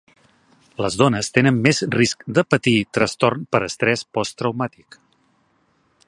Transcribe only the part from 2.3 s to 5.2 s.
de patir trastorn per estrès posttraumàtic.